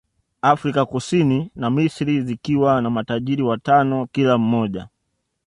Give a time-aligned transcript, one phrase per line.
[0.41, 4.87] Afrika Kusini na Misri zikiwa na matajiri watano kila mmoja